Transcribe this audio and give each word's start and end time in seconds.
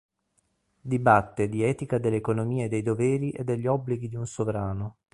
Dibatte 0.81 1.47
di 1.47 1.61
etica 1.61 1.99
dell'economia 1.99 2.65
e 2.65 2.69
dei 2.69 2.81
doveri 2.81 3.29
e 3.33 3.43
degli 3.43 3.67
obblighi 3.67 4.09
di 4.09 4.15
un 4.15 4.25
sovrano. 4.25 4.95